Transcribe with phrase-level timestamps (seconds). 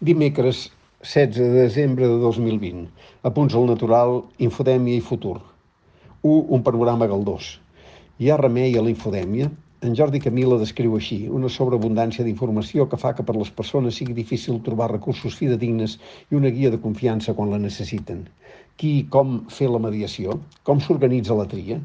[0.00, 0.70] Dimecres
[1.02, 2.86] 16 de desembre de 2020.
[3.26, 5.40] Apunts al natural, infodèmia i futur.
[6.22, 6.36] 1.
[6.54, 7.48] Un panorama galdós.
[8.22, 9.48] Hi ha remei a la infodèmia?
[9.82, 14.14] En Jordi Camila descriu així una sobreabundància d'informació que fa que per les persones sigui
[14.14, 15.98] difícil trobar recursos fidedignes
[16.30, 18.22] i una guia de confiança quan la necessiten.
[18.78, 20.38] Qui i com fer la mediació?
[20.62, 21.80] Com s'organitza la tria?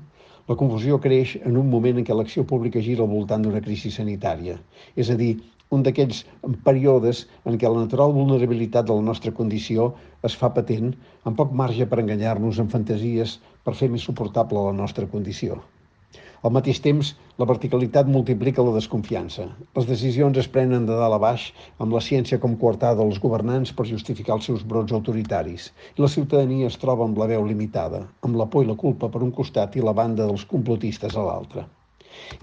[0.51, 3.89] La confusió creix en un moment en què l'acció pública gira al voltant d'una crisi
[3.89, 4.59] sanitària.
[4.93, 5.33] És a dir,
[5.75, 6.23] un d'aquells
[6.65, 9.91] períodes en què la natural vulnerabilitat de la nostra condició
[10.29, 10.91] es fa patent,
[11.23, 15.61] amb poc marge per enganyar-nos en fantasies per fer més suportable la nostra condició.
[16.47, 17.09] Al mateix temps,
[17.41, 19.45] la verticalitat multiplica la desconfiança.
[19.77, 21.45] Les decisions es prenen de dalt a baix,
[21.85, 25.69] amb la ciència com coartada dels governants per justificar els seus brots autoritaris.
[25.95, 29.09] I la ciutadania es troba amb la veu limitada, amb la por i la culpa
[29.13, 31.65] per un costat i la banda dels complotistes a l'altre.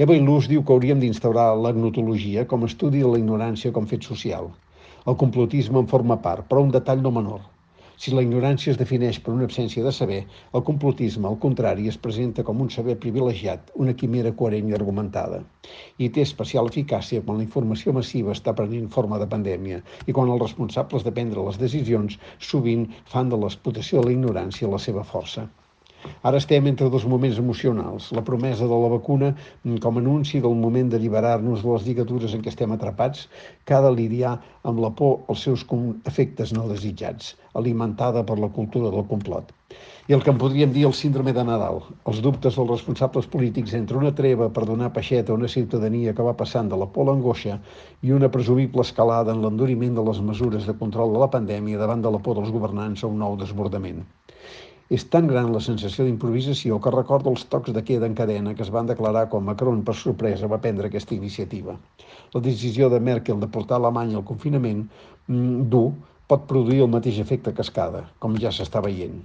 [0.07, 4.11] Eva Ilús diu que hauríem d'instaurar l'agnotologia com a estudi de la ignorància com fet
[4.13, 4.51] social.
[5.11, 7.49] El complotisme en forma part, però un detall no menor.
[8.03, 10.21] Si la ignorància es defineix per una absència de saber,
[10.59, 15.43] el complotisme, al contrari, es presenta com un saber privilegiat, una quimera coherent i argumentada.
[16.07, 20.33] I té especial eficàcia quan la informació massiva està prenent forma de pandèmia i quan
[20.33, 22.17] els responsables de prendre les decisions
[22.53, 25.51] sovint fan de l'explotació de la ignorància la seva força.
[26.23, 28.11] Ara estem entre dos moments emocionals.
[28.17, 29.35] La promesa de la vacuna
[29.85, 33.29] com a anunci del moment d'alliberar-nos de les lligatures en què estem atrapats,
[33.65, 34.35] que ha de lidiar
[34.65, 35.65] amb la por als seus
[36.11, 39.55] efectes no desitjats, alimentada per la cultura del complot.
[40.11, 41.77] I el que en podríem dir el síndrome de Nadal,
[42.11, 46.27] els dubtes dels responsables polítics entre una treva per donar peixeta a una ciutadania que
[46.29, 47.61] va passant de la por a l'angoixa
[48.03, 52.03] i una presumible escalada en l'enduriment de les mesures de control de la pandèmia davant
[52.03, 54.03] de la por dels governants a un nou desbordament.
[54.97, 58.65] És tan gran la sensació d'improvisació que recorda els tocs de queda en cadena que
[58.67, 61.77] es van declarar quan Macron, per sorpresa, va prendre aquesta iniciativa.
[62.35, 64.83] La decisió de Merkel de portar Alemanya al confinament
[65.29, 65.93] mm, dur
[66.33, 69.23] pot produir el mateix efecte cascada, com ja s'està veient.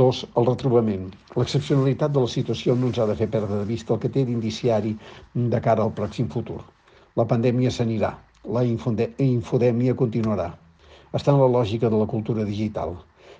[0.00, 1.06] Dos, el retrobament.
[1.36, 4.24] L'excepcionalitat de la situació no ens ha de fer perdre de vista el que té
[4.24, 4.96] d'indiciari
[5.54, 6.62] de cara al pròxim futur.
[7.20, 8.16] La pandèmia s'anirà,
[8.56, 10.54] la infodèmia continuarà.
[11.12, 12.96] Està en la lògica de la cultura digital.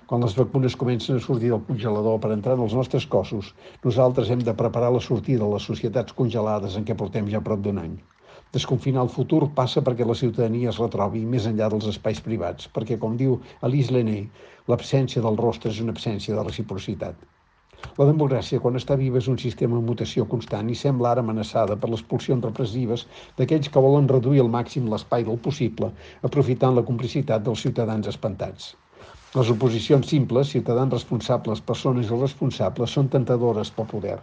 [0.09, 3.47] Quan les vacunes comencen a sortir del congelador per entrar en els nostres cossos,
[3.85, 7.63] nosaltres hem de preparar la sortida de les societats congelades en què portem ja prop
[7.65, 7.95] d'un any.
[8.57, 12.99] Desconfinar el futur passa perquè la ciutadania es retrobi més enllà dels espais privats, perquè,
[13.01, 13.39] com diu
[13.69, 14.19] Alice Lenné,
[14.69, 17.25] l'absència del rostre és una absència de reciprocitat.
[17.97, 21.81] La democràcia, quan està viva, és un sistema de mutació constant i sembla ara amenaçada
[21.81, 23.09] per les pulsions repressives
[23.41, 25.93] d'aquells que volen reduir al màxim l'espai del possible,
[26.29, 28.75] aprofitant la complicitat dels ciutadans espantats.
[29.35, 34.15] Les oposicions simples, ciutadans responsables, persones irresponsables, són tentadores pel poder.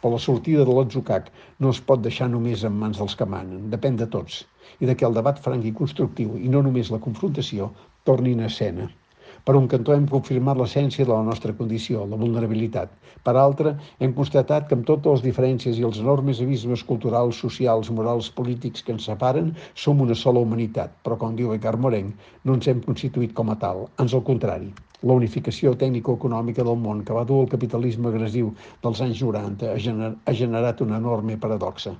[0.00, 1.28] Però la sortida de l'atzucac
[1.62, 4.40] no es pot deixar només en mans dels que manen, depèn de tots,
[4.82, 7.70] i de que el debat franc i constructiu, i no només la confrontació,
[8.10, 8.88] tornin a escena.
[9.46, 12.94] Per un cantó hem confirmat l'essència de la nostra condició, la vulnerabilitat.
[13.26, 17.90] Per altre, hem constatat que amb totes les diferències i els enormes abismes culturals, socials,
[17.98, 19.52] morals, polítics que ens separen,
[19.84, 20.96] som una sola humanitat.
[21.06, 22.10] Però, com diu Ricard Moreng,
[22.42, 24.72] no ens hem constituït com a tal, ans al contrari.
[25.06, 28.50] La unificació tècnico-econòmica del món que va dur el capitalisme agressiu
[28.82, 31.94] dels anys 90 ha, gener ha generat una enorme paradoxa.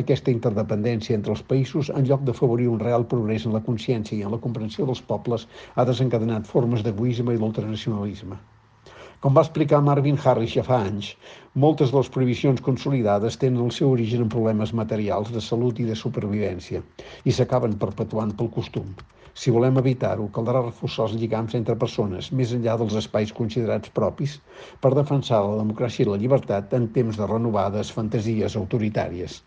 [0.00, 4.24] Aquesta interdependència entre els països, en lloc d'afavorir un real progrés en la consciència i
[4.26, 8.38] en la comprensió dels pobles, ha desencadenat formes d'egoisme i d'ultranacionalisme.
[9.26, 11.12] Com va explicar Marvin Harris ja fa anys,
[11.66, 15.86] moltes de les prohibicions consolidades tenen el seu origen en problemes materials de salut i
[15.86, 16.82] de supervivència
[17.24, 18.90] i s'acaben perpetuant pel costum.
[19.38, 24.38] Si volem evitar-ho, caldrà reforçar els lligams entre persones, més enllà dels espais considerats propis,
[24.82, 29.44] per defensar la democràcia i la llibertat en temps de renovades fantasies autoritàries.